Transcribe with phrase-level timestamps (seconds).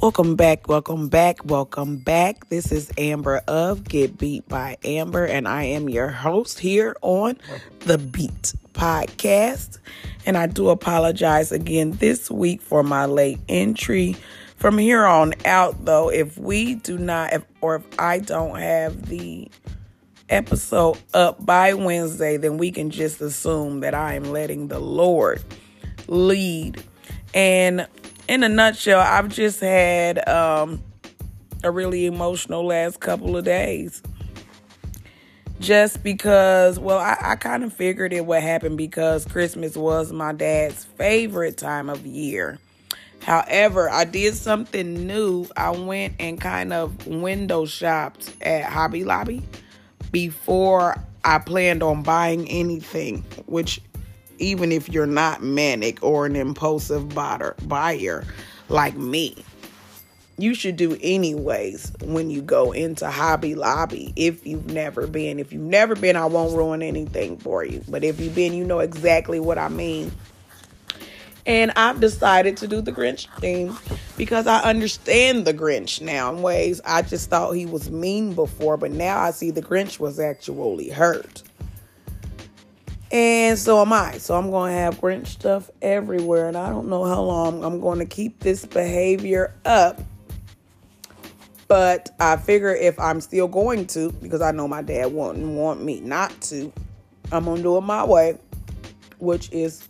[0.00, 2.48] Welcome back, welcome back, welcome back.
[2.48, 7.36] This is Amber of Get Beat by Amber, and I am your host here on
[7.80, 9.76] the Beat Podcast.
[10.24, 14.16] And I do apologize again this week for my late entry.
[14.56, 19.04] From here on out, though, if we do not, if, or if I don't have
[19.04, 19.50] the
[20.30, 25.44] episode up by Wednesday, then we can just assume that I am letting the Lord
[26.08, 26.82] lead.
[27.34, 27.86] And
[28.30, 30.80] in a nutshell, I've just had um,
[31.64, 34.04] a really emotional last couple of days.
[35.58, 40.32] Just because, well, I, I kind of figured it would happen because Christmas was my
[40.32, 42.60] dad's favorite time of year.
[43.20, 45.46] However, I did something new.
[45.56, 49.42] I went and kind of window shopped at Hobby Lobby
[50.12, 53.80] before I planned on buying anything, which
[54.40, 58.24] even if you're not manic or an impulsive buyer,
[58.68, 59.44] like me.
[60.38, 65.38] You should do anyways when you go into Hobby Lobby if you've never been.
[65.38, 67.84] If you've never been, I won't ruin anything for you.
[67.86, 70.10] But if you've been, you know exactly what I mean.
[71.44, 73.76] And I've decided to do the Grinch theme
[74.16, 78.76] because I understand the Grinch now in ways I just thought he was mean before,
[78.76, 81.42] but now I see the Grinch was actually hurt.
[83.12, 84.18] And so am I.
[84.18, 86.48] So I'm going to have Grinch stuff everywhere.
[86.48, 90.00] And I don't know how long I'm going to keep this behavior up.
[91.66, 95.82] But I figure if I'm still going to, because I know my dad wouldn't want
[95.82, 96.72] me not to,
[97.32, 98.38] I'm going to do it my way,
[99.18, 99.88] which is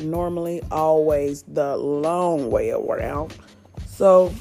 [0.00, 3.36] normally always the long way around.
[3.86, 4.32] So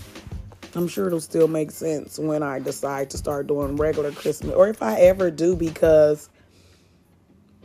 [0.76, 4.68] I'm sure it'll still make sense when I decide to start doing regular Christmas, or
[4.68, 6.30] if I ever do, because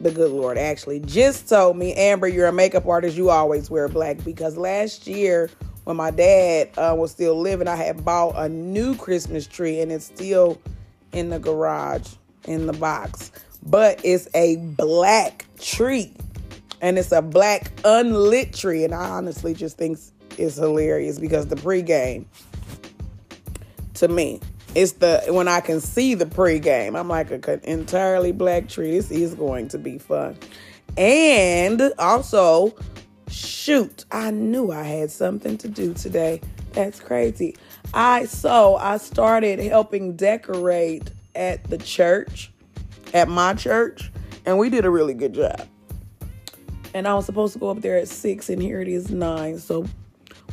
[0.01, 3.17] the good Lord actually just told me, Amber, you're a makeup artist.
[3.17, 4.23] You always wear black.
[4.25, 5.51] Because last year,
[5.85, 9.93] when my dad uh, was still living, I had bought a new Christmas tree and
[9.93, 10.61] it's still
[11.13, 12.15] in the garage
[12.47, 13.31] in the box.
[13.63, 16.13] But it's a black tree
[16.81, 18.85] and it's a black unlit tree.
[18.85, 19.99] And I honestly just think
[20.37, 22.27] it's hilarious because the pregame
[23.95, 24.41] to me
[24.75, 26.99] it's the when I can see the pregame.
[26.99, 28.93] I'm like an entirely black tree.
[28.93, 30.37] This is going to be fun.
[30.97, 32.75] And also,
[33.29, 36.41] shoot, I knew I had something to do today.
[36.73, 37.57] That's crazy.
[37.93, 42.53] I so I started helping decorate at the church,
[43.13, 44.11] at my church,
[44.47, 45.69] and we did a really good job.
[46.95, 49.59] And I was supposed to go up there at six, and here it is nine.
[49.59, 49.87] So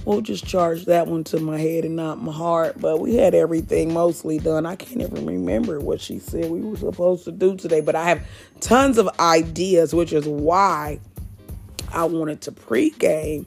[0.05, 2.79] we'll just charge that one to my head and not my heart.
[2.79, 4.65] But we had everything mostly done.
[4.65, 8.05] I can't even remember what she said we were supposed to do today, but I
[8.05, 8.25] have
[8.59, 10.99] tons of ideas, which is why
[11.91, 13.45] I wanted to pregame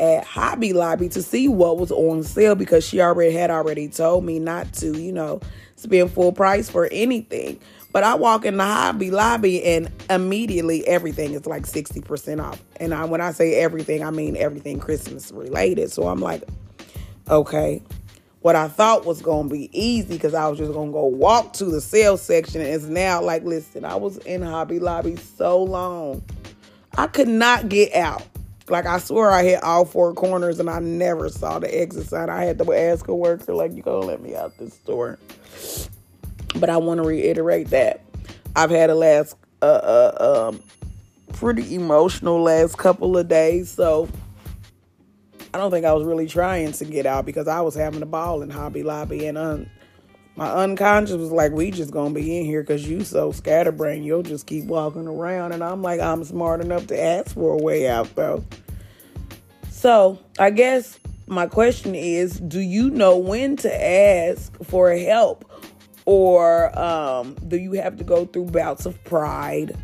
[0.00, 4.24] at Hobby Lobby to see what was on sale because she already had already told
[4.24, 5.40] me not to, you know,
[5.76, 7.60] spend full price for anything.
[7.92, 12.62] But I walk in the Hobby Lobby and immediately everything is like 60% off.
[12.76, 15.90] And I, when I say everything, I mean everything Christmas related.
[15.90, 16.44] So I'm like,
[17.28, 17.82] okay.
[18.40, 21.06] What I thought was going to be easy because I was just going to go
[21.06, 22.60] walk to the sales section.
[22.60, 26.22] It's now like, listen, I was in Hobby Lobby so long.
[26.96, 28.22] I could not get out.
[28.70, 32.30] Like I swear I hit all four corners and I never saw the exit sign.
[32.30, 35.18] I had to ask a worker, like, you gonna let me out this store.
[36.56, 38.02] But I want to reiterate that
[38.56, 40.62] I've had a last uh, uh, um,
[41.34, 44.08] pretty emotional last couple of days, so
[45.54, 48.06] I don't think I was really trying to get out because I was having a
[48.06, 49.70] ball in Hobby Lobby, and un-
[50.38, 54.22] my unconscious was like, "We just gonna be in here because you so scatterbrained, you'll
[54.22, 57.88] just keep walking around." And I'm like, I'm smart enough to ask for a way
[57.88, 58.44] out, though.
[59.68, 65.44] So I guess my question is, do you know when to ask for help?
[66.04, 69.76] Or um, do you have to go through bouts of pride?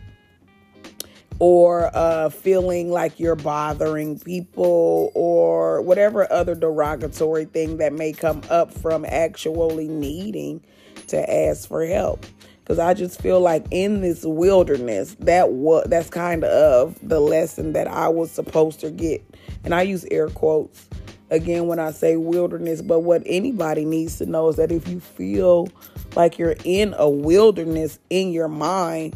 [1.46, 8.40] Or uh, feeling like you're bothering people, or whatever other derogatory thing that may come
[8.48, 10.62] up from actually needing
[11.08, 12.24] to ask for help
[12.64, 17.74] because I just feel like in this wilderness, that was that's kind of the lesson
[17.74, 19.22] that I was supposed to get,
[19.64, 20.88] and I use air quotes
[21.28, 22.80] again when I say wilderness.
[22.80, 25.68] But what anybody needs to know is that if you feel
[26.16, 29.14] like you're in a wilderness in your mind,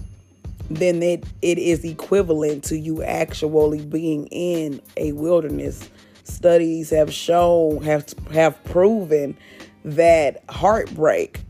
[0.70, 5.88] then it, it is equivalent to you actually being in a wilderness.
[6.24, 9.36] Studies have shown, have have proven
[9.84, 11.40] that heartbreak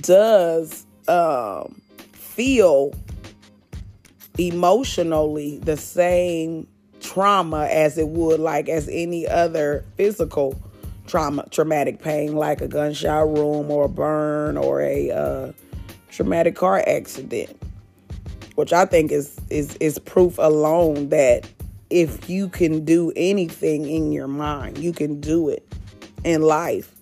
[0.00, 1.80] does um,
[2.12, 2.94] feel
[4.38, 6.66] emotionally the same
[7.00, 10.58] trauma as it would like as any other physical
[11.06, 15.52] trauma, traumatic pain like a gunshot wound or a burn or a uh,
[16.10, 17.60] traumatic car accident,
[18.60, 21.48] which I think is is is proof alone that
[21.88, 25.66] if you can do anything in your mind, you can do it
[26.24, 26.94] in life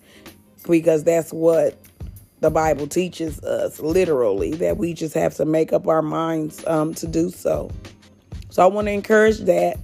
[0.69, 1.77] because that's what
[2.39, 6.93] the Bible teaches us literally that we just have to make up our minds um,
[6.93, 7.69] to do so.
[8.49, 9.77] So I want to encourage that.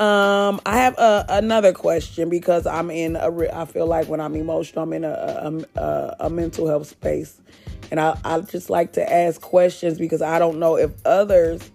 [0.00, 3.30] Um, I have a, another question because I'm in a.
[3.52, 7.40] I feel like when I'm emotional, I'm in a a, a mental health space,
[7.90, 11.70] and I I just like to ask questions because I don't know if others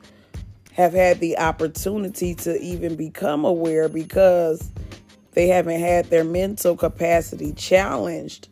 [0.73, 4.71] have had the opportunity to even become aware because
[5.33, 8.47] they haven't had their mental capacity challenged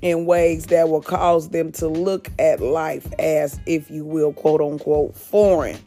[0.00, 4.60] in ways that will cause them to look at life as, if you will, quote
[4.60, 5.78] unquote, foreign.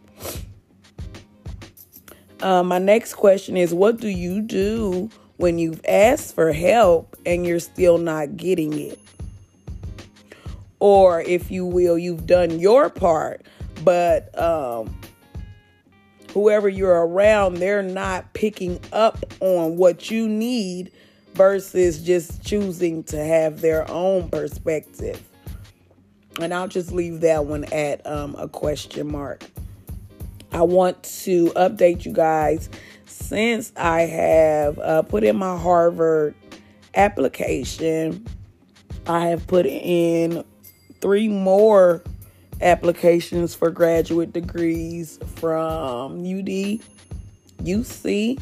[2.42, 7.46] Uh, my next question is What do you do when you've asked for help and
[7.46, 9.00] you're still not getting it?
[10.80, 13.46] Or, if you will, you've done your part,
[13.84, 14.96] but um,
[16.34, 20.92] whoever you're around, they're not picking up on what you need
[21.34, 25.24] versus just choosing to have their own perspective.
[26.40, 29.44] And I'll just leave that one at um, a question mark.
[30.52, 32.70] I want to update you guys
[33.06, 36.36] since I have uh, put in my Harvard
[36.96, 38.26] application,
[39.08, 40.44] I have put in
[41.02, 42.04] three more
[42.62, 46.82] applications for graduate degrees from UD,
[47.64, 48.40] UC,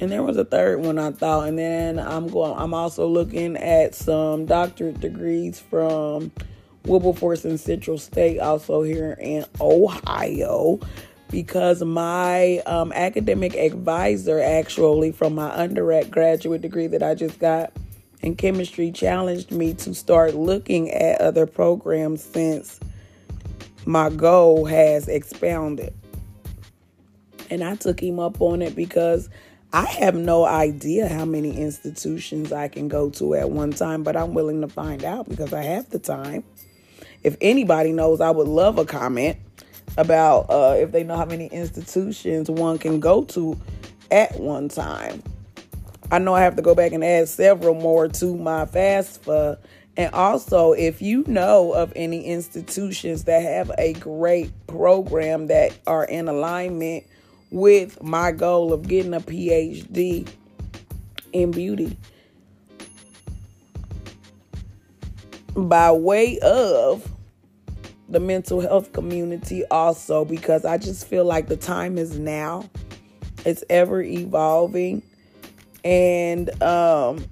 [0.00, 1.46] and there was a third one I thought.
[1.48, 2.58] And then I'm going.
[2.58, 6.32] I'm also looking at some doctorate degrees from
[6.84, 10.80] Wilberforce and Central State, also here in Ohio,
[11.30, 17.72] because my um, academic advisor, actually from my undergraduate degree that I just got
[18.22, 22.78] in chemistry, challenged me to start looking at other programs since
[23.84, 25.92] my goal has expounded.
[27.50, 29.28] And I took him up on it because
[29.72, 34.16] I have no idea how many institutions I can go to at one time, but
[34.16, 36.44] I'm willing to find out because I have the time.
[37.22, 39.38] If anybody knows, I would love a comment
[39.96, 43.58] about uh, if they know how many institutions one can go to
[44.10, 45.22] at one time.
[46.12, 49.58] I know I have to go back and add several more to my FAFSA.
[49.96, 56.04] And also, if you know of any institutions that have a great program that are
[56.04, 57.04] in alignment
[57.50, 60.28] with my goal of getting a PhD
[61.32, 61.96] in beauty
[65.56, 67.10] by way of
[68.10, 72.68] the mental health community also because I just feel like the time is now.
[73.46, 75.02] It's ever evolving
[75.84, 77.24] and um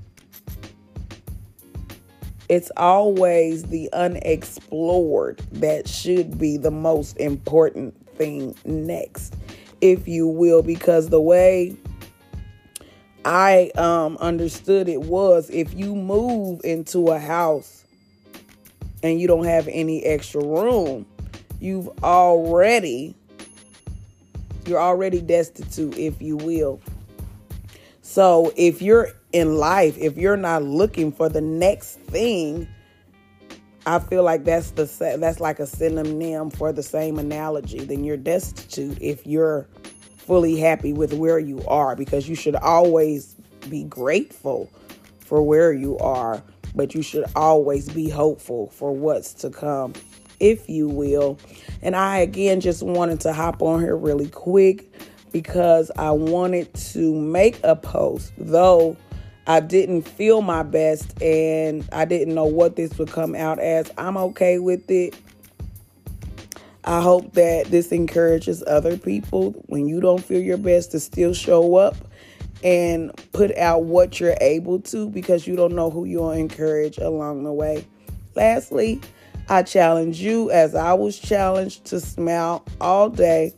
[2.48, 9.36] it's always the unexplored that should be the most important thing next
[9.80, 11.76] if you will, because the way
[13.24, 17.84] I um, understood it was if you move into a house
[19.02, 21.06] and you don't have any extra room,
[21.60, 23.14] you've already
[24.66, 26.80] you're already destitute, if you will.
[28.02, 32.66] So if you're in life, if you're not looking for the next thing,
[33.86, 34.84] I feel like that's the
[35.18, 37.80] that's like a synonym for the same analogy.
[37.80, 39.66] Then you're destitute if you're
[40.16, 43.34] fully happy with where you are because you should always
[43.68, 44.70] be grateful
[45.18, 46.42] for where you are,
[46.74, 49.94] but you should always be hopeful for what's to come,
[50.40, 51.38] if you will.
[51.82, 54.90] And I again just wanted to hop on here really quick
[55.32, 58.96] because I wanted to make a post, though
[59.46, 63.90] I didn't feel my best and I didn't know what this would come out as.
[63.98, 65.14] I'm okay with it.
[66.84, 71.34] I hope that this encourages other people when you don't feel your best to still
[71.34, 71.96] show up
[72.62, 77.44] and put out what you're able to because you don't know who you'll encourage along
[77.44, 77.86] the way.
[78.34, 79.00] Lastly,
[79.48, 83.52] I challenge you as I was challenged to smile all day.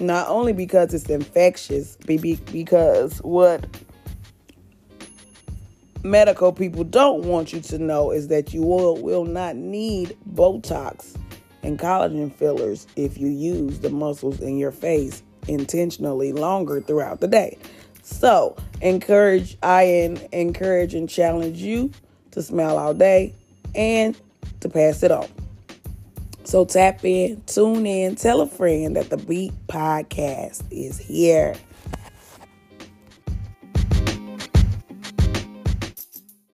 [0.00, 3.66] Not only because it's infectious, because what
[6.02, 11.16] medical people don't want you to know is that you will, will not need Botox
[11.62, 17.28] and collagen fillers if you use the muscles in your face intentionally longer throughout the
[17.28, 17.58] day.
[18.02, 21.90] So, encourage I encourage and challenge you
[22.30, 23.34] to smile all day
[23.74, 24.18] and
[24.60, 25.28] to pass it on.
[26.50, 31.54] So tap in, tune in, tell a friend that the Beat Podcast is here.